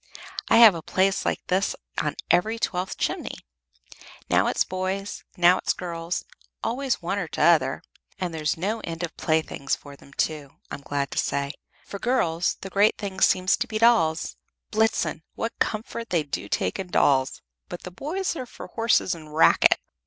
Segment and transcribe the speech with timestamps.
[0.49, 3.35] I have a place like this in every twelfth chimney.
[4.31, 6.25] Now it's boys, now it's girls,
[6.63, 7.83] always one or t'other;
[8.17, 11.51] and there's no end of playthings for them, too, I'm glad to say.
[11.85, 14.37] For girls, the great thing seems to be dolls.
[14.71, 15.21] Blitzen!
[15.35, 17.39] what comfort they do take in dolls!
[17.69, 19.79] but the boys are for horses and racket."